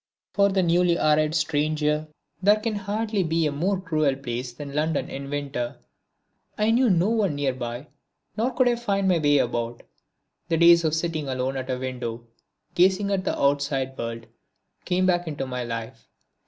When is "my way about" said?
9.07-9.83